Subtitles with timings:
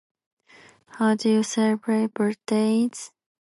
[0.87, 3.11] How do you celebrate birthdays?